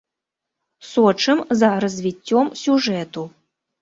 [0.91, 3.29] Сочым за развіццём сюжэту.